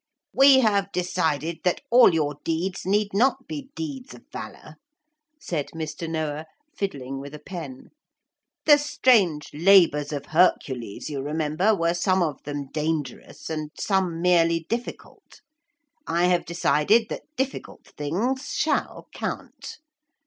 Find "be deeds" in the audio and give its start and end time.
3.47-4.15